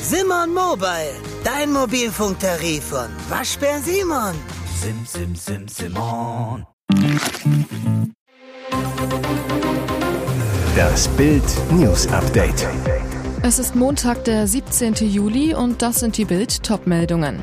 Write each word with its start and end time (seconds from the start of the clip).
Simon 0.00 0.54
Mobile, 0.54 1.14
dein 1.44 1.72
Mobilfunktarif 1.72 2.84
von 2.84 3.08
Waschbär 3.28 3.80
Simon. 3.80 4.34
Sim, 4.80 5.04
sim, 5.04 5.34
sim, 5.34 5.68
Simon. 5.68 6.64
Das 10.76 11.08
Bild 11.08 11.42
News 11.72 12.06
Update. 12.08 12.66
Es 13.42 13.58
ist 13.58 13.74
Montag, 13.74 14.24
der 14.24 14.46
17. 14.46 14.94
Juli 14.94 15.54
und 15.54 15.82
das 15.82 16.00
sind 16.00 16.16
die 16.16 16.24
Bild 16.24 16.62
Topmeldungen. 16.62 17.42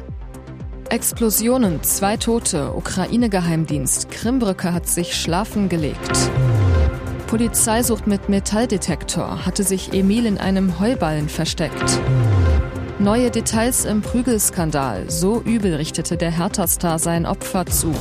Explosionen, 0.90 1.82
zwei 1.84 2.18
Tote, 2.18 2.74
Ukraine-Geheimdienst, 2.74 4.10
Krimbrücke 4.10 4.74
hat 4.74 4.88
sich 4.88 5.16
schlafen 5.16 5.70
gelegt. 5.70 6.30
Polizei 7.34 7.82
sucht 7.82 8.06
mit 8.06 8.30
Metalldetektor, 8.30 9.44
hatte 9.44 9.64
sich 9.64 9.92
Emil 9.92 10.28
in 10.28 10.38
einem 10.38 10.80
Heuballen 10.80 11.28
versteckt. 11.28 12.00
Neue 13.00 13.32
Details 13.32 13.86
im 13.86 14.04
Prügelskandal, 14.04 15.10
so 15.10 15.42
übel 15.42 15.74
richtete 15.74 16.16
der 16.16 16.30
Hertha-Star 16.30 17.00
sein 17.00 17.26
Opfer 17.26 17.66
zu. 17.66 17.92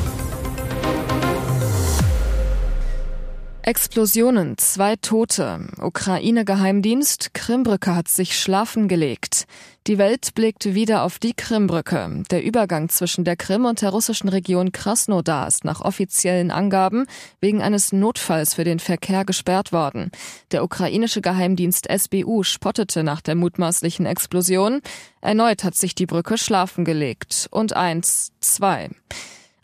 Explosionen, 3.73 4.59
zwei 4.59 4.97
Tote. 4.97 5.67
Ukraine-Geheimdienst, 5.79 7.33
Krimbrücke 7.33 7.97
hat 7.97 8.07
sich 8.07 8.39
schlafen 8.39 8.87
gelegt. 8.87 9.47
Die 9.87 9.97
Welt 9.97 10.35
blickt 10.35 10.75
wieder 10.75 11.05
auf 11.05 11.19
die 11.19 11.33
Krimbrücke. 11.33 12.23
Der 12.31 12.45
Übergang 12.45 12.91
zwischen 12.91 13.25
der 13.25 13.37
Krim 13.37 13.65
und 13.65 13.81
der 13.81 13.89
russischen 13.89 14.29
Region 14.29 14.73
Krasnodar 14.73 15.49
ist 15.49 15.65
nach 15.65 15.81
offiziellen 15.81 16.51
Angaben 16.51 17.07
wegen 17.41 17.63
eines 17.63 17.93
Notfalls 17.95 18.53
für 18.53 18.65
den 18.65 18.79
Verkehr 18.79 19.25
gesperrt 19.25 19.73
worden. 19.73 20.11
Der 20.51 20.65
ukrainische 20.65 21.23
Geheimdienst 21.23 21.89
SBU 21.91 22.43
spottete 22.43 23.03
nach 23.03 23.23
der 23.23 23.37
mutmaßlichen 23.37 24.05
Explosion. 24.05 24.83
Erneut 25.23 25.65
hat 25.65 25.77
sich 25.77 25.95
die 25.95 26.05
Brücke 26.05 26.37
schlafen 26.37 26.85
gelegt. 26.85 27.49
Und 27.51 27.75
eins, 27.75 28.33
zwei. 28.39 28.91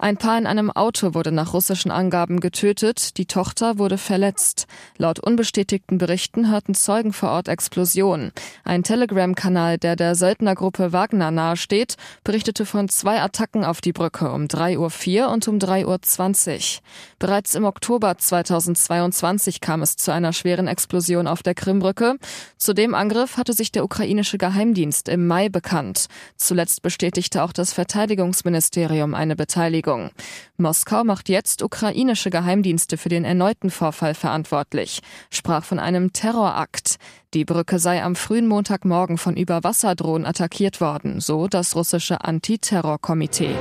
Ein 0.00 0.16
Paar 0.16 0.38
in 0.38 0.46
einem 0.46 0.70
Auto 0.70 1.12
wurde 1.12 1.32
nach 1.32 1.54
russischen 1.54 1.90
Angaben 1.90 2.38
getötet, 2.38 3.18
die 3.18 3.26
Tochter 3.26 3.78
wurde 3.78 3.98
verletzt. 3.98 4.68
Laut 4.96 5.18
unbestätigten 5.18 5.98
Berichten 5.98 6.48
hörten 6.52 6.76
Zeugen 6.76 7.12
vor 7.12 7.30
Ort 7.30 7.48
Explosionen. 7.48 8.30
Ein 8.62 8.84
Telegram-Kanal, 8.84 9.76
der 9.76 9.96
der 9.96 10.14
Söldnergruppe 10.14 10.92
Wagner 10.92 11.32
nahesteht, 11.32 11.96
berichtete 12.22 12.64
von 12.64 12.88
zwei 12.88 13.20
Attacken 13.20 13.64
auf 13.64 13.80
die 13.80 13.92
Brücke 13.92 14.30
um 14.30 14.44
3.04 14.44 15.22
Uhr 15.22 15.32
und 15.32 15.48
um 15.48 15.58
3.20 15.58 16.76
Uhr. 16.76 16.82
Bereits 17.18 17.56
im 17.56 17.64
Oktober 17.64 18.16
2022 18.16 19.60
kam 19.60 19.82
es 19.82 19.96
zu 19.96 20.12
einer 20.12 20.32
schweren 20.32 20.68
Explosion 20.68 21.26
auf 21.26 21.42
der 21.42 21.56
Krimbrücke. 21.56 22.18
Zu 22.56 22.72
dem 22.72 22.94
Angriff 22.94 23.36
hatte 23.36 23.52
sich 23.52 23.72
der 23.72 23.82
ukrainische 23.82 24.38
Geheimdienst 24.38 25.08
im 25.08 25.26
Mai 25.26 25.48
bekannt. 25.48 26.06
Zuletzt 26.36 26.82
bestätigte 26.82 27.42
auch 27.42 27.52
das 27.52 27.72
Verteidigungsministerium 27.72 29.14
eine 29.14 29.34
Beteiligung. 29.34 29.87
Bewegung. 29.88 30.10
Moskau 30.58 31.04
macht 31.04 31.28
jetzt 31.28 31.62
ukrainische 31.62 32.30
Geheimdienste 32.30 32.98
für 32.98 33.08
den 33.08 33.24
erneuten 33.24 33.70
Vorfall 33.70 34.14
verantwortlich, 34.14 35.00
sprach 35.30 35.64
von 35.64 35.78
einem 35.78 36.12
Terrorakt. 36.12 36.96
Die 37.32 37.44
Brücke 37.44 37.78
sei 37.78 38.02
am 38.02 38.14
frühen 38.14 38.46
Montagmorgen 38.46 39.18
von 39.18 39.36
Überwasserdrohnen 39.36 40.26
attackiert 40.26 40.80
worden, 40.80 41.20
so 41.20 41.48
das 41.48 41.74
russische 41.74 42.22
Antiterrorkomitee. 42.22 43.54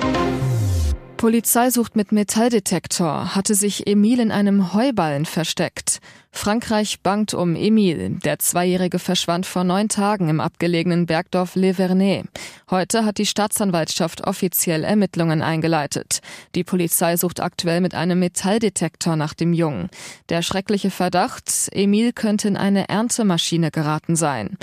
Polizei 1.17 1.71
sucht 1.71 1.95
mit 1.95 2.11
Metalldetektor, 2.11 3.33
hatte 3.33 3.55
sich 3.55 3.87
Emil 3.87 4.19
in 4.19 4.31
einem 4.31 4.73
Heuballen 4.73 5.25
versteckt. 5.25 5.99
Frankreich 6.37 7.01
bangt 7.01 7.33
um 7.33 7.55
Emil. 7.55 8.19
Der 8.23 8.37
Zweijährige 8.37 8.99
verschwand 8.99 9.47
vor 9.47 9.63
neun 9.63 9.89
Tagen 9.89 10.29
im 10.29 10.39
abgelegenen 10.39 11.07
Bergdorf 11.07 11.55
Le 11.55 11.73
Vernet. 11.73 12.27
Heute 12.69 13.05
hat 13.05 13.17
die 13.17 13.25
Staatsanwaltschaft 13.25 14.25
offiziell 14.25 14.83
Ermittlungen 14.83 15.41
eingeleitet. 15.41 16.21
Die 16.53 16.63
Polizei 16.63 17.17
sucht 17.17 17.41
aktuell 17.41 17.81
mit 17.81 17.95
einem 17.95 18.19
Metalldetektor 18.19 19.15
nach 19.15 19.33
dem 19.33 19.51
Jungen. 19.51 19.89
Der 20.29 20.43
schreckliche 20.43 20.91
Verdacht, 20.91 21.51
Emil 21.71 22.13
könnte 22.13 22.47
in 22.47 22.55
eine 22.55 22.87
Erntemaschine 22.87 23.71
geraten 23.71 24.15
sein. 24.15 24.57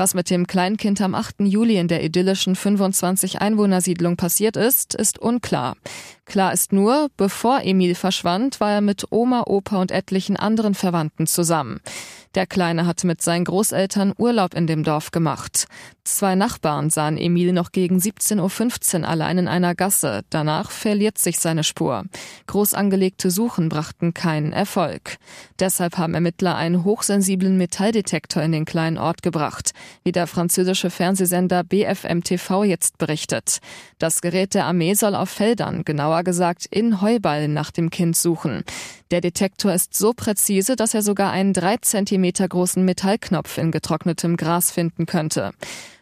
Was 0.00 0.14
mit 0.14 0.30
dem 0.30 0.46
Kleinkind 0.46 1.00
am 1.02 1.14
8. 1.14 1.40
Juli 1.40 1.76
in 1.76 1.86
der 1.86 2.02
idyllischen 2.02 2.56
25 2.56 3.42
Einwohnersiedlung 3.42 4.16
passiert 4.16 4.56
ist, 4.56 4.94
ist 4.94 5.18
unklar. 5.18 5.76
Klar 6.24 6.54
ist 6.54 6.72
nur, 6.72 7.10
bevor 7.18 7.60
Emil 7.64 7.94
verschwand, 7.94 8.60
war 8.60 8.70
er 8.70 8.80
mit 8.80 9.08
Oma, 9.10 9.42
Opa 9.46 9.78
und 9.78 9.90
etlichen 9.90 10.36
anderen 10.36 10.74
Verwandten 10.74 11.19
zusammen. 11.26 11.80
Der 12.36 12.46
Kleine 12.46 12.86
hatte 12.86 13.08
mit 13.08 13.20
seinen 13.20 13.44
Großeltern 13.44 14.14
Urlaub 14.16 14.54
in 14.54 14.68
dem 14.68 14.84
Dorf 14.84 15.10
gemacht. 15.10 15.66
Zwei 16.04 16.36
Nachbarn 16.36 16.88
sahen 16.88 17.18
Emil 17.18 17.52
noch 17.52 17.72
gegen 17.72 17.98
17.15 17.98 19.00
Uhr 19.00 19.08
allein 19.08 19.38
in 19.38 19.48
einer 19.48 19.74
Gasse. 19.74 20.22
Danach 20.30 20.70
verliert 20.70 21.18
sich 21.18 21.40
seine 21.40 21.64
Spur. 21.64 22.04
Groß 22.46 22.74
angelegte 22.74 23.32
Suchen 23.32 23.68
brachten 23.68 24.14
keinen 24.14 24.52
Erfolg. 24.52 25.16
Deshalb 25.58 25.98
haben 25.98 26.14
Ermittler 26.14 26.54
einen 26.54 26.84
hochsensiblen 26.84 27.56
Metalldetektor 27.56 28.44
in 28.44 28.52
den 28.52 28.64
kleinen 28.64 28.98
Ort 28.98 29.22
gebracht, 29.22 29.72
wie 30.04 30.12
der 30.12 30.28
französische 30.28 30.90
Fernsehsender 30.90 31.64
BFM 31.64 32.22
TV 32.22 32.62
jetzt 32.62 32.98
berichtet. 32.98 33.58
Das 33.98 34.20
Gerät 34.20 34.54
der 34.54 34.66
Armee 34.66 34.94
soll 34.94 35.16
auf 35.16 35.30
Feldern, 35.30 35.84
genauer 35.84 36.22
gesagt 36.22 36.66
in 36.70 37.00
Heuballen 37.00 37.52
nach 37.54 37.72
dem 37.72 37.90
Kind 37.90 38.16
suchen. 38.16 38.62
Der 39.10 39.20
Detektor 39.20 39.72
ist 39.72 39.94
so 39.94 40.12
präzise, 40.12 40.76
dass 40.76 40.94
er 40.94 41.02
sogar 41.02 41.32
einen 41.32 41.52
drei 41.52 41.76
Zentimeter 42.20 42.48
großen 42.48 42.84
Metallknopf 42.84 43.56
in 43.56 43.70
getrocknetem 43.70 44.36
Gras 44.36 44.70
finden 44.70 45.06
könnte. 45.06 45.52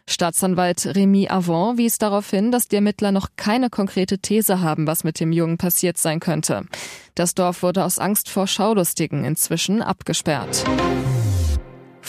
Staatsanwalt 0.05 0.85
Remy 0.85 1.29
Avon 1.29 1.77
wies 1.77 1.97
darauf 1.97 2.29
hin, 2.29 2.51
dass 2.51 2.67
die 2.67 2.75
Ermittler 2.75 3.13
noch 3.13 3.29
keine 3.37 3.69
konkrete 3.69 4.19
These 4.19 4.59
haben, 4.59 4.85
was 4.85 5.05
mit 5.05 5.21
dem 5.21 5.31
Jungen 5.31 5.57
passiert 5.57 5.97
sein 5.97 6.19
könnte. 6.19 6.65
Das 7.15 7.35
Dorf 7.35 7.63
wurde 7.63 7.85
aus 7.85 7.99
Angst 7.99 8.27
vor 8.27 8.47
Schaulustigen 8.47 9.23
inzwischen 9.23 9.81
abgesperrt. 9.81 10.65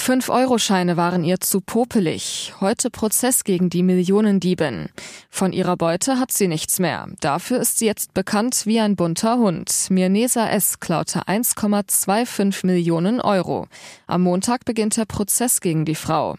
Fünf-Euro-Scheine 0.01 0.97
waren 0.97 1.25
ihr 1.25 1.41
zu 1.41 1.61
popelig. 1.61 2.55
Heute 2.59 2.89
Prozess 2.89 3.45
gegen 3.45 3.69
die 3.69 3.83
Millionendiebin. 3.83 4.89
Von 5.29 5.53
ihrer 5.53 5.77
Beute 5.77 6.19
hat 6.19 6.33
sie 6.33 6.49
nichts 6.49 6.79
mehr. 6.79 7.07
Dafür 7.21 7.61
ist 7.61 7.79
sie 7.79 7.85
jetzt 7.85 8.15
bekannt 8.15 8.63
wie 8.65 8.81
ein 8.81 8.97
bunter 8.97 9.37
Hund. 9.37 9.71
Mirnesa 9.91 10.49
S. 10.49 10.81
klaute 10.81 11.29
1,25 11.29 12.65
Millionen 12.65 13.21
Euro. 13.21 13.69
Am 14.07 14.23
Montag 14.23 14.65
beginnt 14.65 14.97
der 14.97 15.05
Prozess 15.05 15.61
gegen 15.61 15.85
die 15.85 15.95
Frau. 15.95 16.37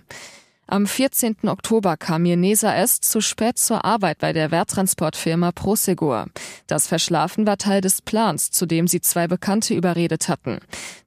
Am 0.71 0.87
14. 0.87 1.49
Oktober 1.49 1.97
kam 1.97 2.21
Mirnesa 2.21 2.73
S. 2.73 3.01
zu 3.01 3.19
spät 3.19 3.57
zur 3.57 3.83
Arbeit 3.83 4.19
bei 4.19 4.31
der 4.31 4.51
Werttransportfirma 4.51 5.51
Prosegur. 5.51 6.27
Das 6.65 6.87
Verschlafen 6.87 7.45
war 7.45 7.57
Teil 7.57 7.81
des 7.81 8.01
Plans, 8.01 8.51
zu 8.51 8.65
dem 8.65 8.87
sie 8.87 9.01
zwei 9.01 9.27
Bekannte 9.27 9.73
überredet 9.73 10.29
hatten. 10.29 10.59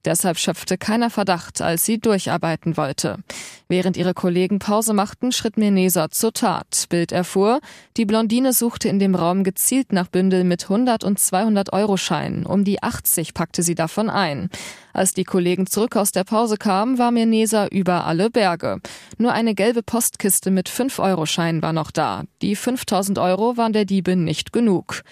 Deshalb 0.04 0.36
schöpfte 0.36 0.76
keiner 0.76 1.08
Verdacht, 1.08 1.62
als 1.62 1.86
sie 1.86 1.98
durcharbeiten 1.98 2.76
wollte. 2.76 3.20
Während 3.66 3.97
ihre 3.97 4.12
Kollegen 4.12 4.58
Pause 4.58 4.92
machten, 4.92 5.32
schritt 5.32 5.56
Mirnesa 5.56 6.10
zur 6.10 6.34
Tat. 6.34 6.84
Bild 6.91 7.10
erfuhr, 7.10 7.60
die 7.96 8.04
Blondine 8.04 8.52
suchte 8.52 8.91
in 8.91 8.98
dem 8.98 9.14
Raum 9.14 9.44
gezielt 9.44 9.94
nach 9.94 10.08
Bündeln 10.08 10.46
mit 10.46 10.64
100 10.64 11.04
und 11.04 11.19
200 11.19 11.72
Euro 11.72 11.96
Scheinen. 11.96 12.44
Um 12.44 12.64
die 12.64 12.82
80 12.82 13.32
packte 13.32 13.62
sie 13.62 13.75
davon 13.75 14.10
ein. 14.10 14.50
Als 14.94 15.12
die 15.12 15.25
Kollegen 15.25 15.66
zurück 15.66 15.97
aus 15.97 16.12
der 16.12 16.22
Pause 16.22 16.56
kamen, 16.56 16.99
war 16.99 17.10
Mirnesa 17.10 17.66
über 17.66 18.06
alle 18.06 18.31
Berge. 18.31 18.81
Nur 19.19 19.32
eine 19.32 19.56
gelbe 19.56 19.82
Postkiste 19.82 20.53
mit 20.53 20.71
5-Euro-Scheinen 20.71 21.62
war 21.62 21.72
noch 21.72 21.91
da. 21.91 22.22
Die 22.43 22.55
5000 22.55 23.19
Euro 23.19 23.56
waren 23.56 23.72
der 23.72 23.84
Diebin 23.84 24.22
nicht 24.25 24.53
genug. 24.53 25.03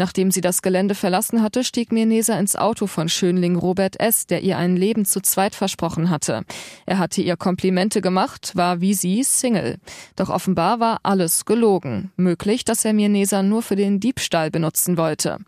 Nachdem 0.00 0.30
sie 0.30 0.40
das 0.40 0.62
Gelände 0.62 0.94
verlassen 0.94 1.42
hatte, 1.42 1.64
stieg 1.64 1.90
Mirnesa 1.90 2.38
ins 2.38 2.54
Auto 2.54 2.86
von 2.86 3.08
Schönling 3.08 3.56
Robert 3.56 3.98
S., 3.98 4.26
der 4.26 4.42
ihr 4.42 4.56
ein 4.56 4.76
Leben 4.76 5.04
zu 5.04 5.20
zweit 5.20 5.56
versprochen 5.56 6.08
hatte. 6.08 6.44
Er 6.86 6.98
hatte 6.98 7.20
ihr 7.20 7.36
Komplimente 7.36 8.00
gemacht, 8.00 8.52
war 8.54 8.80
wie 8.80 8.94
sie 8.94 9.24
Single. 9.24 9.78
Doch 10.14 10.30
offenbar 10.30 10.78
war 10.78 11.00
alles 11.02 11.44
gelogen. 11.46 12.12
Möglich, 12.16 12.64
dass 12.64 12.84
er 12.84 12.92
Mirnesa 12.92 13.42
nur 13.42 13.62
für 13.62 13.74
den 13.74 13.98
Diebstahl 13.98 14.52
benutzen 14.52 14.96
wollte. 14.96 15.38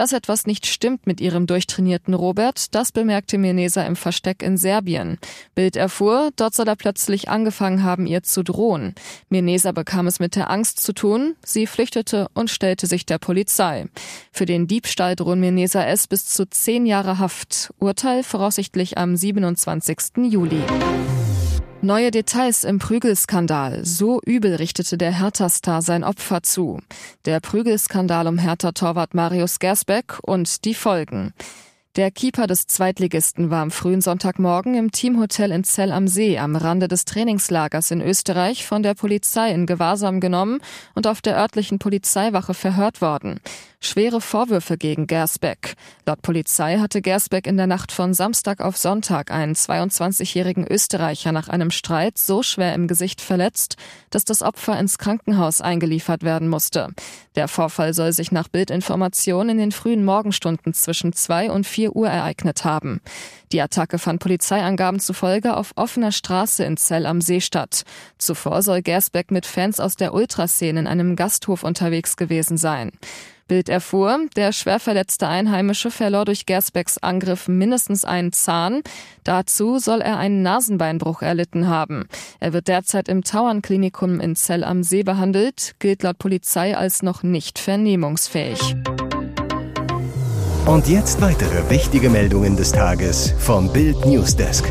Dass 0.00 0.14
etwas 0.14 0.46
nicht 0.46 0.64
stimmt 0.64 1.06
mit 1.06 1.20
ihrem 1.20 1.46
durchtrainierten 1.46 2.14
Robert, 2.14 2.74
das 2.74 2.90
bemerkte 2.90 3.36
Mirnesa 3.36 3.82
im 3.82 3.96
Versteck 3.96 4.42
in 4.42 4.56
Serbien. 4.56 5.18
Bild 5.54 5.76
erfuhr, 5.76 6.30
dort 6.36 6.54
soll 6.54 6.68
er 6.68 6.76
plötzlich 6.76 7.28
angefangen 7.28 7.82
haben, 7.82 8.06
ihr 8.06 8.22
zu 8.22 8.42
drohen. 8.42 8.94
Mirnesa 9.28 9.72
bekam 9.72 10.06
es 10.06 10.18
mit 10.18 10.36
der 10.36 10.48
Angst 10.48 10.80
zu 10.80 10.94
tun, 10.94 11.34
sie 11.44 11.66
flüchtete 11.66 12.28
und 12.32 12.48
stellte 12.48 12.86
sich 12.86 13.04
der 13.04 13.18
Polizei. 13.18 13.88
Für 14.32 14.46
den 14.46 14.66
Diebstahl 14.66 15.16
drohen 15.16 15.40
Mirnesa 15.40 15.84
S. 15.84 16.06
bis 16.06 16.24
zu 16.24 16.48
zehn 16.48 16.86
Jahre 16.86 17.18
Haft. 17.18 17.74
Urteil 17.78 18.22
voraussichtlich 18.22 18.96
am 18.96 19.16
27. 19.16 19.98
Juli. 20.30 20.62
Neue 21.82 22.10
Details 22.10 22.64
im 22.64 22.78
Prügelskandal. 22.78 23.86
So 23.86 24.20
übel 24.26 24.56
richtete 24.56 24.98
der 24.98 25.18
Hertha-Star 25.18 25.80
sein 25.80 26.04
Opfer 26.04 26.42
zu. 26.42 26.80
Der 27.24 27.40
Prügelskandal 27.40 28.26
um 28.26 28.36
Hertha-Torwart 28.36 29.14
Marius 29.14 29.58
Gersbeck 29.58 30.18
und 30.20 30.66
die 30.66 30.74
Folgen. 30.74 31.32
Der 32.00 32.10
Keeper 32.10 32.46
des 32.46 32.66
Zweitligisten 32.66 33.50
war 33.50 33.60
am 33.60 33.70
frühen 33.70 34.00
Sonntagmorgen 34.00 34.74
im 34.74 34.90
Teamhotel 34.90 35.52
in 35.52 35.64
Zell 35.64 35.92
am 35.92 36.08
See 36.08 36.38
am 36.38 36.56
Rande 36.56 36.88
des 36.88 37.04
Trainingslagers 37.04 37.90
in 37.90 38.00
Österreich 38.00 38.64
von 38.64 38.82
der 38.82 38.94
Polizei 38.94 39.52
in 39.52 39.66
Gewahrsam 39.66 40.18
genommen 40.18 40.62
und 40.94 41.06
auf 41.06 41.20
der 41.20 41.36
örtlichen 41.36 41.78
Polizeiwache 41.78 42.54
verhört 42.54 43.02
worden. 43.02 43.38
Schwere 43.82 44.20
Vorwürfe 44.20 44.76
gegen 44.76 45.06
Gersbeck. 45.06 45.74
Laut 46.04 46.20
Polizei 46.20 46.78
hatte 46.78 47.00
Gersbeck 47.00 47.46
in 47.46 47.56
der 47.56 47.66
Nacht 47.66 47.92
von 47.92 48.12
Samstag 48.12 48.60
auf 48.60 48.76
Sonntag 48.76 49.30
einen 49.30 49.54
22-jährigen 49.54 50.66
Österreicher 50.66 51.32
nach 51.32 51.48
einem 51.48 51.70
Streit 51.70 52.18
so 52.18 52.42
schwer 52.42 52.74
im 52.74 52.88
Gesicht 52.88 53.22
verletzt, 53.22 53.76
dass 54.10 54.26
das 54.26 54.42
Opfer 54.42 54.78
ins 54.78 54.98
Krankenhaus 54.98 55.62
eingeliefert 55.62 56.22
werden 56.22 56.48
musste. 56.48 56.88
Der 57.36 57.48
Vorfall 57.48 57.94
soll 57.94 58.12
sich 58.12 58.32
nach 58.32 58.48
Bildinformationen 58.48 59.50
in 59.52 59.58
den 59.58 59.72
frühen 59.72 60.04
Morgenstunden 60.04 60.74
zwischen 60.74 61.14
zwei 61.14 61.50
und 61.50 61.66
vier 61.66 61.89
Uhr 61.90 62.08
ereignet 62.08 62.64
haben. 62.64 63.00
Die 63.52 63.60
Attacke 63.60 63.98
fand 63.98 64.20
Polizeiangaben 64.20 65.00
zufolge 65.00 65.56
auf 65.56 65.72
offener 65.76 66.12
Straße 66.12 66.64
in 66.64 66.76
Zell 66.76 67.06
am 67.06 67.20
See 67.20 67.40
statt. 67.40 67.84
Zuvor 68.18 68.62
soll 68.62 68.82
Gersbeck 68.82 69.30
mit 69.30 69.46
Fans 69.46 69.80
aus 69.80 69.96
der 69.96 70.14
Ultraszene 70.14 70.80
in 70.80 70.86
einem 70.86 71.16
Gasthof 71.16 71.64
unterwegs 71.64 72.16
gewesen 72.16 72.56
sein. 72.56 72.92
Bild 73.50 73.68
erfuhr, 73.68 74.28
der 74.36 74.52
schwer 74.52 74.78
verletzte 74.78 75.26
Einheimische 75.26 75.90
verlor 75.90 76.24
durch 76.24 76.46
Gersbecks 76.46 76.98
Angriff 76.98 77.48
mindestens 77.48 78.04
einen 78.04 78.32
Zahn. 78.32 78.82
Dazu 79.24 79.80
soll 79.80 80.02
er 80.02 80.18
einen 80.18 80.42
Nasenbeinbruch 80.42 81.20
erlitten 81.20 81.66
haben. 81.66 82.06
Er 82.38 82.52
wird 82.52 82.68
derzeit 82.68 83.08
im 83.08 83.24
Tauernklinikum 83.24 84.20
in 84.20 84.36
Zell 84.36 84.62
am 84.62 84.84
See 84.84 85.02
behandelt, 85.02 85.74
gilt 85.80 86.04
laut 86.04 86.18
Polizei 86.18 86.76
als 86.76 87.02
noch 87.02 87.24
nicht 87.24 87.58
vernehmungsfähig. 87.58 88.76
Und 90.66 90.88
jetzt 90.88 91.20
weitere 91.20 91.68
wichtige 91.70 92.10
Meldungen 92.10 92.56
des 92.56 92.72
Tages 92.72 93.34
vom 93.38 93.72
Bild 93.72 94.04
Newsdesk. 94.06 94.70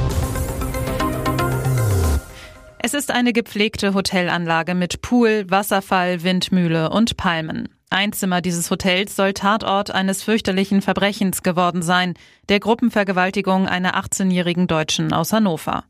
Es 2.78 2.94
ist 2.94 3.12
eine 3.12 3.34
gepflegte 3.34 3.94
Hotelanlage 3.94 4.76
mit 4.76 5.02
Pool, 5.02 5.46
Wasserfall, 5.50 6.24
Windmühle 6.24 6.90
und 6.90 7.18
Palmen. 7.18 7.70
Ein 7.90 8.14
Zimmer 8.14 8.42
dieses 8.42 8.70
Hotels 8.70 9.16
soll 9.16 9.34
Tatort 9.34 9.92
eines 9.92 10.24
fürchterlichen 10.24 10.82
Verbrechens 10.82 11.42
geworden 11.44 11.82
sein, 11.82 12.14
der 12.48 12.60
Gruppenvergewaltigung 12.60 13.68
einer 13.68 14.00
18-jährigen 14.00 14.68
Deutschen 14.68 15.12
aus 15.12 15.34
Hannover. 15.34 15.84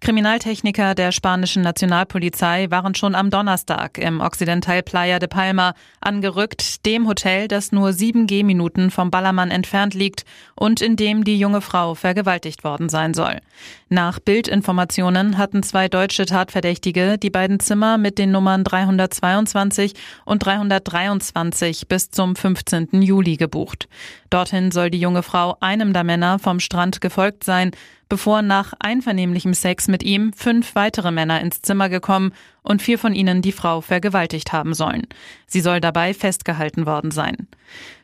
Kriminaltechniker 0.00 0.94
der 0.94 1.12
spanischen 1.12 1.62
Nationalpolizei 1.62 2.70
waren 2.70 2.94
schon 2.94 3.14
am 3.14 3.30
Donnerstag 3.30 3.98
im 3.98 4.20
Occidental 4.20 4.82
Playa 4.82 5.18
de 5.18 5.28
Palma 5.28 5.74
angerückt, 6.00 6.84
dem 6.86 7.08
Hotel, 7.08 7.48
das 7.48 7.72
nur 7.72 7.92
sieben 7.92 8.26
Gehminuten 8.26 8.90
vom 8.90 9.10
Ballermann 9.10 9.50
entfernt 9.50 9.94
liegt 9.94 10.24
und 10.54 10.80
in 10.80 10.96
dem 10.96 11.24
die 11.24 11.38
junge 11.38 11.60
Frau 11.60 11.94
vergewaltigt 11.94 12.64
worden 12.64 12.88
sein 12.88 13.14
soll. 13.14 13.40
Nach 13.88 14.18
Bildinformationen 14.18 15.38
hatten 15.38 15.62
zwei 15.62 15.88
deutsche 15.88 16.26
Tatverdächtige 16.26 17.18
die 17.18 17.30
beiden 17.30 17.60
Zimmer 17.60 17.98
mit 17.98 18.18
den 18.18 18.30
Nummern 18.30 18.64
322 18.64 19.94
und 20.24 20.44
323 20.44 21.88
bis 21.88 22.10
zum 22.10 22.36
15. 22.36 23.02
Juli 23.02 23.36
gebucht. 23.36 23.88
Dorthin 24.30 24.72
soll 24.72 24.90
die 24.90 25.00
junge 25.00 25.22
Frau 25.22 25.56
einem 25.60 25.92
der 25.92 26.04
Männer 26.04 26.38
vom 26.38 26.60
Strand 26.60 27.00
gefolgt 27.00 27.44
sein, 27.44 27.70
bevor 28.14 28.42
nach 28.42 28.74
einvernehmlichem 28.78 29.54
Sex 29.54 29.88
mit 29.88 30.04
ihm 30.04 30.32
fünf 30.34 30.76
weitere 30.76 31.10
Männer 31.10 31.40
ins 31.40 31.62
Zimmer 31.62 31.88
gekommen 31.88 32.32
und 32.64 32.82
vier 32.82 32.98
von 32.98 33.14
ihnen 33.14 33.42
die 33.42 33.52
Frau 33.52 33.80
vergewaltigt 33.80 34.52
haben 34.52 34.74
sollen. 34.74 35.06
Sie 35.46 35.60
soll 35.60 35.80
dabei 35.80 36.14
festgehalten 36.14 36.86
worden 36.86 37.12
sein. 37.12 37.46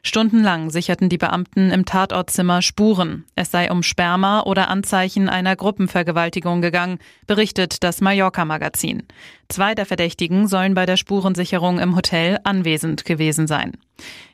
Stundenlang 0.03 0.71
sicherten 0.71 1.09
die 1.09 1.19
Beamten 1.19 1.71
im 1.71 1.85
Tatortzimmer 1.85 2.63
Spuren. 2.63 3.25
Es 3.35 3.51
sei 3.51 3.71
um 3.71 3.83
Sperma 3.83 4.43
oder 4.43 4.69
Anzeichen 4.69 5.29
einer 5.29 5.57
Gruppenvergewaltigung 5.57 6.61
gegangen, 6.63 6.99
berichtet 7.27 7.83
das 7.83 8.01
Mallorca-Magazin. 8.01 9.03
Zwei 9.49 9.75
der 9.75 9.87
Verdächtigen 9.87 10.47
sollen 10.47 10.75
bei 10.75 10.87
der 10.87 10.97
Spurensicherung 10.97 11.81
im 11.81 11.97
Hotel 11.97 12.39
anwesend 12.45 13.05
gewesen 13.05 13.47
sein. 13.47 13.73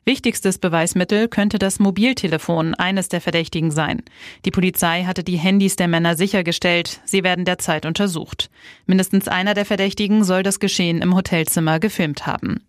Wichtigstes 0.05 0.59
Beweismittel 0.59 1.27
könnte 1.27 1.59
das 1.59 1.81
Mobiltelefon 1.81 2.75
eines 2.75 3.09
der 3.09 3.21
Verdächtigen 3.21 3.73
sein. 3.73 4.03
Die 4.45 4.53
Polizei 4.53 5.03
hatte 5.03 5.25
die 5.25 5.37
Handys 5.37 5.75
der 5.75 5.89
Männer 5.89 6.15
sichergestellt. 6.15 7.01
Sie 7.05 7.25
werden 7.25 7.45
derzeit 7.45 7.87
untersucht. 7.87 8.49
Mindestens 8.87 9.27
einer 9.27 9.55
der 9.55 9.65
Verdächtigen 9.65 10.16
soll 10.25 10.43
das 10.43 10.61
Geschehen 10.61 11.03
im 11.03 11.15
Hotelzimmer 11.15 11.81
gefilmt 11.81 12.27
haben. 12.27 12.67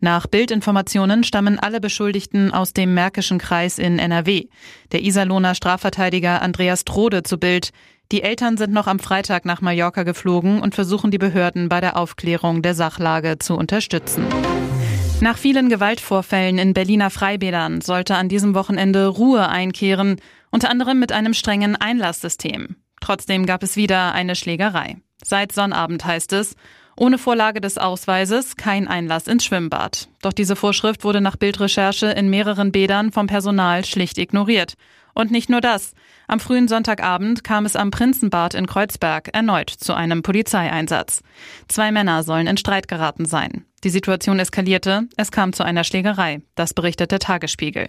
Nach 0.00 0.26
Bildinformationen 0.26 1.24
stammen 1.24 1.58
alle 1.58 1.80
Beschuldigten 1.80 2.52
aus 2.52 2.72
dem 2.72 2.94
Märkischen 2.94 3.38
Kreis 3.38 3.78
in 3.78 3.98
NRW. 3.98 4.46
Der 4.92 5.02
Iserlohner 5.02 5.54
Strafverteidiger 5.54 6.40
Andreas 6.40 6.84
Trode 6.84 7.22
zu 7.22 7.36
Bild. 7.36 7.70
Die 8.10 8.22
Eltern 8.22 8.56
sind 8.56 8.72
noch 8.72 8.86
am 8.86 8.98
Freitag 8.98 9.44
nach 9.44 9.60
Mallorca 9.60 10.02
geflogen 10.02 10.62
und 10.62 10.74
versuchen 10.74 11.10
die 11.10 11.18
Behörden 11.18 11.68
bei 11.68 11.80
der 11.80 11.98
Aufklärung 11.98 12.62
der 12.62 12.74
Sachlage 12.74 13.38
zu 13.38 13.56
unterstützen. 13.56 14.26
Nach 15.20 15.36
vielen 15.36 15.68
Gewaltvorfällen 15.68 16.56
in 16.56 16.72
Berliner 16.72 17.10
Freibädern 17.10 17.82
sollte 17.82 18.16
an 18.16 18.30
diesem 18.30 18.54
Wochenende 18.54 19.06
Ruhe 19.06 19.50
einkehren, 19.50 20.16
unter 20.50 20.70
anderem 20.70 20.98
mit 20.98 21.12
einem 21.12 21.34
strengen 21.34 21.76
Einlasssystem. 21.76 22.76
Trotzdem 23.02 23.44
gab 23.44 23.62
es 23.62 23.76
wieder 23.76 24.14
eine 24.14 24.34
Schlägerei. 24.34 24.96
Seit 25.22 25.52
Sonnabend 25.52 26.06
heißt 26.06 26.32
es, 26.32 26.56
ohne 27.00 27.16
Vorlage 27.16 27.62
des 27.62 27.78
Ausweises 27.78 28.56
kein 28.56 28.86
Einlass 28.86 29.26
ins 29.26 29.44
Schwimmbad. 29.44 30.08
Doch 30.20 30.34
diese 30.34 30.54
Vorschrift 30.54 31.02
wurde 31.02 31.22
nach 31.22 31.36
Bildrecherche 31.36 32.06
in 32.08 32.28
mehreren 32.28 32.72
Bädern 32.72 33.10
vom 33.10 33.26
Personal 33.26 33.86
schlicht 33.86 34.18
ignoriert. 34.18 34.74
Und 35.14 35.30
nicht 35.30 35.48
nur 35.48 35.62
das. 35.62 35.94
Am 36.28 36.40
frühen 36.40 36.68
Sonntagabend 36.68 37.42
kam 37.42 37.64
es 37.64 37.74
am 37.74 37.90
Prinzenbad 37.90 38.54
in 38.54 38.66
Kreuzberg 38.66 39.30
erneut 39.32 39.70
zu 39.70 39.94
einem 39.94 40.22
Polizeieinsatz. 40.22 41.22
Zwei 41.68 41.90
Männer 41.90 42.22
sollen 42.22 42.46
in 42.46 42.58
Streit 42.58 42.86
geraten 42.86 43.24
sein. 43.24 43.64
Die 43.82 43.88
Situation 43.88 44.38
eskalierte, 44.38 45.04
es 45.16 45.30
kam 45.30 45.54
zu 45.54 45.62
einer 45.62 45.84
Schlägerei, 45.84 46.42
das 46.54 46.74
berichtet 46.74 47.12
der 47.12 47.18
Tagesspiegel. 47.18 47.88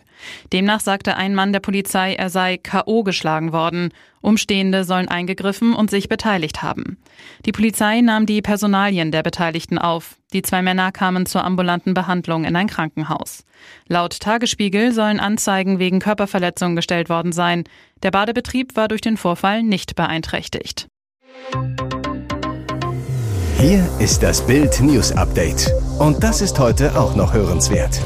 Demnach 0.53 0.79
sagte 0.79 1.17
ein 1.17 1.35
Mann 1.35 1.51
der 1.51 1.59
Polizei, 1.59 2.13
er 2.13 2.29
sei 2.29 2.57
KO 2.57 3.03
geschlagen 3.03 3.51
worden. 3.51 3.89
Umstehende 4.21 4.85
sollen 4.85 5.09
eingegriffen 5.09 5.73
und 5.73 5.89
sich 5.89 6.07
beteiligt 6.07 6.61
haben. 6.61 6.97
Die 7.45 7.51
Polizei 7.51 7.99
nahm 7.99 8.25
die 8.25 8.41
Personalien 8.41 9.11
der 9.11 9.21
Beteiligten 9.21 9.77
auf. 9.77 10.15
Die 10.31 10.43
zwei 10.43 10.61
Männer 10.61 10.93
kamen 10.93 11.25
zur 11.25 11.43
ambulanten 11.43 11.93
Behandlung 11.93 12.45
in 12.45 12.55
ein 12.55 12.67
Krankenhaus. 12.67 13.43
Laut 13.87 14.17
Tagesspiegel 14.21 14.93
sollen 14.93 15.19
Anzeigen 15.19 15.77
wegen 15.79 15.99
Körperverletzung 15.99 16.77
gestellt 16.77 17.09
worden 17.09 17.33
sein. 17.33 17.65
Der 18.01 18.11
Badebetrieb 18.11 18.77
war 18.77 18.87
durch 18.87 19.01
den 19.01 19.17
Vorfall 19.17 19.61
nicht 19.61 19.95
beeinträchtigt. 19.95 20.87
Hier 23.57 23.87
ist 23.99 24.23
das 24.23 24.45
Bild 24.45 24.79
News 24.81 25.11
Update. 25.11 25.71
Und 25.99 26.23
das 26.23 26.41
ist 26.41 26.59
heute 26.59 26.99
auch 26.99 27.15
noch 27.15 27.33
hörenswert. 27.33 28.01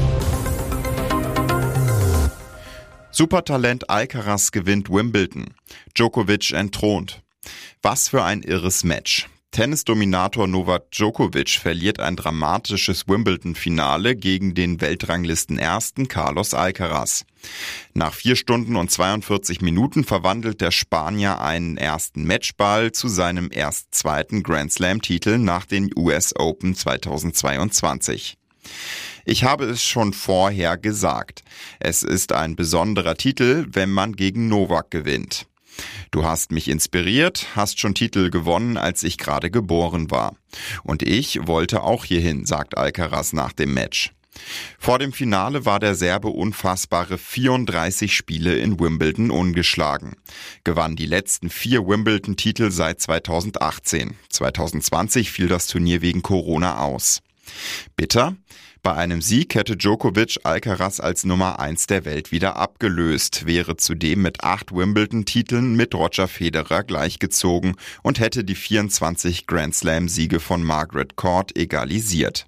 Supertalent 3.10 3.88
Alcaraz 3.88 4.50
gewinnt 4.52 4.90
Wimbledon. 4.90 5.54
Djokovic 5.94 6.52
entthront. 6.52 7.22
Was 7.82 8.08
für 8.08 8.22
ein 8.22 8.42
irres 8.42 8.84
Match. 8.84 9.28
Tennisdominator 9.56 10.46
Novak 10.46 10.90
Djokovic 10.90 11.48
verliert 11.48 11.98
ein 11.98 12.14
dramatisches 12.14 13.08
Wimbledon-Finale 13.08 14.14
gegen 14.14 14.52
den 14.52 14.82
Weltranglisten-Ersten 14.82 16.08
Carlos 16.08 16.52
Alcaraz. 16.52 17.24
Nach 17.94 18.12
vier 18.12 18.36
Stunden 18.36 18.76
und 18.76 18.90
42 18.90 19.62
Minuten 19.62 20.04
verwandelt 20.04 20.60
der 20.60 20.72
Spanier 20.72 21.40
einen 21.40 21.78
ersten 21.78 22.26
Matchball 22.26 22.92
zu 22.92 23.08
seinem 23.08 23.48
erst 23.50 23.94
zweiten 23.94 24.42
Grand 24.42 24.74
Slam-Titel 24.74 25.38
nach 25.38 25.64
den 25.64 25.90
US 25.96 26.36
Open 26.36 26.74
2022. 26.74 28.36
Ich 29.24 29.44
habe 29.44 29.64
es 29.64 29.82
schon 29.82 30.12
vorher 30.12 30.76
gesagt. 30.76 31.44
Es 31.80 32.02
ist 32.02 32.32
ein 32.32 32.56
besonderer 32.56 33.14
Titel, 33.14 33.64
wenn 33.70 33.88
man 33.88 34.16
gegen 34.16 34.48
Novak 34.48 34.90
gewinnt. 34.90 35.46
Du 36.10 36.24
hast 36.24 36.52
mich 36.52 36.68
inspiriert, 36.68 37.46
hast 37.54 37.80
schon 37.80 37.94
Titel 37.94 38.30
gewonnen, 38.30 38.76
als 38.76 39.02
ich 39.02 39.18
gerade 39.18 39.50
geboren 39.50 40.10
war. 40.10 40.36
Und 40.82 41.02
ich 41.02 41.46
wollte 41.46 41.82
auch 41.82 42.04
hierhin, 42.04 42.46
sagt 42.46 42.76
Alcaraz 42.76 43.32
nach 43.32 43.52
dem 43.52 43.74
Match. 43.74 44.12
Vor 44.78 44.98
dem 44.98 45.12
Finale 45.12 45.64
war 45.64 45.80
der 45.80 45.94
Serbe 45.94 46.28
unfassbare 46.28 47.18
34 47.18 48.14
Spiele 48.14 48.56
in 48.56 48.78
Wimbledon 48.78 49.30
ungeschlagen. 49.30 50.16
Gewann 50.64 50.96
die 50.96 51.06
letzten 51.06 51.50
vier 51.50 51.86
Wimbledon-Titel 51.86 52.70
seit 52.70 53.00
2018. 53.00 54.14
2020 54.30 55.30
fiel 55.30 55.48
das 55.48 55.66
Turnier 55.66 56.02
wegen 56.02 56.22
Corona 56.22 56.78
aus. 56.78 57.22
Bitter? 57.96 58.36
Bei 58.86 58.94
einem 58.94 59.20
Sieg 59.20 59.56
hätte 59.56 59.76
Djokovic 59.76 60.38
Alcaraz 60.44 61.00
als 61.00 61.24
Nummer 61.24 61.58
1 61.58 61.88
der 61.88 62.04
Welt 62.04 62.30
wieder 62.30 62.54
abgelöst, 62.54 63.44
wäre 63.44 63.76
zudem 63.76 64.22
mit 64.22 64.44
acht 64.44 64.70
Wimbledon-Titeln 64.70 65.74
mit 65.74 65.92
Roger 65.92 66.28
Federer 66.28 66.84
gleichgezogen 66.84 67.74
und 68.04 68.20
hätte 68.20 68.44
die 68.44 68.54
24 68.54 69.48
Grand 69.48 69.74
Slam-Siege 69.74 70.38
von 70.38 70.62
Margaret 70.62 71.16
Court 71.16 71.58
egalisiert. 71.58 72.46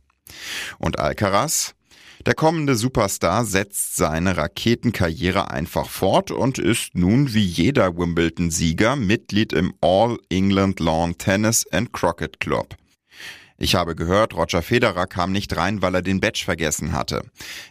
Und 0.78 1.00
Alcaraz? 1.00 1.74
Der 2.24 2.34
kommende 2.34 2.76
Superstar 2.76 3.44
setzt 3.44 3.96
seine 3.96 4.36
Raketenkarriere 4.36 5.50
einfach 5.50 5.90
fort 5.90 6.30
und 6.30 6.60
ist 6.60 6.94
nun 6.94 7.34
wie 7.34 7.44
jeder 7.44 7.98
Wimbledon-Sieger 7.98 8.94
Mitglied 8.94 9.52
im 9.52 9.74
All 9.80 10.18
England 10.30 10.78
Lawn 10.78 11.18
Tennis 11.18 11.66
and 11.72 11.92
Croquet 11.92 12.38
Club. 12.38 12.76
Ich 13.60 13.74
habe 13.74 13.96
gehört, 13.96 14.34
Roger 14.34 14.62
Federer 14.62 15.08
kam 15.08 15.32
nicht 15.32 15.56
rein, 15.56 15.82
weil 15.82 15.96
er 15.96 16.02
den 16.02 16.20
Badge 16.20 16.42
vergessen 16.44 16.92
hatte. 16.92 17.22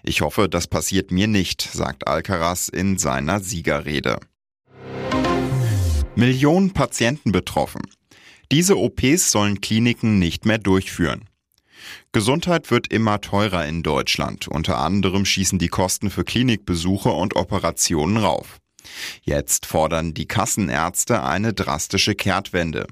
Ich 0.04 0.20
hoffe, 0.20 0.50
das 0.50 0.68
passiert 0.68 1.12
mir 1.12 1.28
nicht, 1.28 1.62
sagt 1.62 2.08
Alcaraz 2.08 2.68
in 2.68 2.98
seiner 2.98 3.40
Siegerrede. 3.40 4.20
Millionen 6.16 6.74
Patienten 6.74 7.32
betroffen. 7.32 7.84
Diese 8.52 8.78
OPs 8.78 9.32
sollen 9.32 9.62
Kliniken 9.62 10.20
nicht 10.20 10.46
mehr 10.46 10.58
durchführen. 10.58 11.26
Gesundheit 12.12 12.70
wird 12.70 12.92
immer 12.92 13.22
teurer 13.22 13.66
in 13.66 13.82
Deutschland. 13.82 14.48
Unter 14.48 14.80
anderem 14.80 15.24
schießen 15.24 15.60
die 15.60 15.68
Kosten 15.70 16.10
für 16.10 16.26
Klinikbesuche 16.26 17.10
und 17.10 17.36
Operationen 17.38 18.18
rauf. 18.18 18.60
Jetzt 19.24 19.66
fordern 19.66 20.14
die 20.14 20.28
Kassenärzte 20.28 21.24
eine 21.24 21.54
drastische 21.54 22.16
Kehrtwende. 22.16 22.88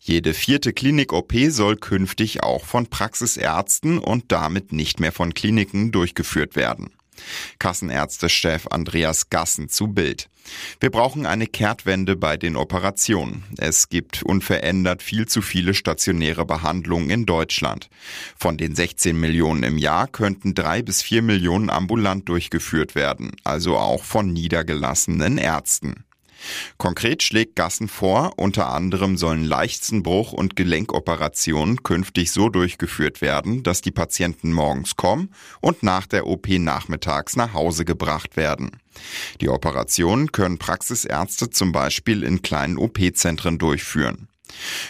Jede 0.00 0.34
vierte 0.34 0.72
Klinik-OP 0.72 1.32
soll 1.48 1.76
künftig 1.76 2.42
auch 2.42 2.64
von 2.64 2.86
Praxisärzten 2.86 3.98
und 3.98 4.32
damit 4.32 4.72
nicht 4.72 5.00
mehr 5.00 5.12
von 5.12 5.34
Kliniken 5.34 5.92
durchgeführt 5.92 6.56
werden. 6.56 6.90
Kassenärztechef 7.58 8.66
Andreas 8.68 9.30
Gassen 9.30 9.68
zu 9.68 9.88
Bild. 9.88 10.28
Wir 10.80 10.90
brauchen 10.90 11.26
eine 11.26 11.46
Kehrtwende 11.46 12.16
bei 12.16 12.36
den 12.36 12.56
Operationen. 12.56 13.44
Es 13.58 13.88
gibt 13.88 14.22
unverändert 14.22 15.02
viel 15.02 15.26
zu 15.26 15.42
viele 15.42 15.74
stationäre 15.74 16.44
Behandlungen 16.44 17.10
in 17.10 17.26
Deutschland. 17.26 17.88
Von 18.36 18.56
den 18.56 18.74
16 18.74 19.18
Millionen 19.18 19.62
im 19.62 19.78
Jahr 19.78 20.08
könnten 20.08 20.54
drei 20.54 20.82
bis 20.82 21.02
vier 21.02 21.22
Millionen 21.22 21.70
ambulant 21.70 22.28
durchgeführt 22.28 22.94
werden, 22.94 23.32
also 23.44 23.76
auch 23.76 24.04
von 24.04 24.32
niedergelassenen 24.32 25.38
Ärzten. 25.38 26.04
Konkret 26.76 27.22
schlägt 27.22 27.56
Gassen 27.56 27.88
vor, 27.88 28.32
unter 28.36 28.68
anderem 28.68 29.16
sollen 29.16 29.44
Leichtsenbruch- 29.44 30.32
und 30.32 30.56
Gelenkoperationen 30.56 31.82
künftig 31.82 32.32
so 32.32 32.48
durchgeführt 32.48 33.20
werden, 33.20 33.62
dass 33.62 33.80
die 33.80 33.90
Patienten 33.90 34.52
morgens 34.52 34.96
kommen 34.96 35.30
und 35.60 35.82
nach 35.82 36.06
der 36.06 36.26
OP 36.26 36.48
nachmittags 36.48 37.36
nach 37.36 37.52
Hause 37.52 37.84
gebracht 37.84 38.36
werden. 38.36 38.70
Die 39.40 39.48
Operationen 39.48 40.32
können 40.32 40.58
Praxisärzte 40.58 41.50
zum 41.50 41.72
Beispiel 41.72 42.22
in 42.22 42.42
kleinen 42.42 42.76
OP-Zentren 42.76 43.58
durchführen. 43.58 44.28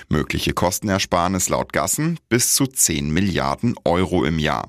Mögliche 0.08 0.52
Kostenersparnis 0.52 1.48
laut 1.48 1.72
Gassen 1.72 2.18
bis 2.28 2.54
zu 2.54 2.66
10 2.66 3.10
Milliarden 3.10 3.74
Euro 3.84 4.24
im 4.24 4.38
Jahr. 4.38 4.68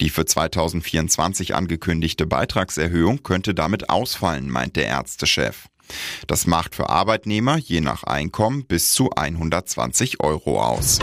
Die 0.00 0.10
für 0.10 0.24
2024 0.24 1.54
angekündigte 1.54 2.26
Beitragserhöhung 2.26 3.22
könnte 3.22 3.54
damit 3.54 3.88
ausfallen, 3.88 4.50
meint 4.50 4.76
der 4.76 4.86
Ärztechef. 4.86 5.68
Das 6.26 6.46
macht 6.46 6.74
für 6.74 6.88
Arbeitnehmer 6.88 7.56
je 7.58 7.80
nach 7.80 8.04
Einkommen 8.04 8.64
bis 8.64 8.92
zu 8.92 9.10
120 9.10 10.20
Euro 10.20 10.62
aus. 10.62 10.98